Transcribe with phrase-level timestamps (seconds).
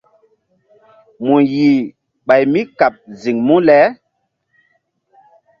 [1.25, 1.79] Mu yih
[2.27, 3.77] ɓay mí kaɓ ziŋ mu le?